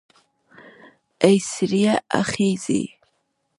اې 1.23 1.35
سړیه, 1.53 1.93
آ 2.19 2.21
ښځې 2.29 2.81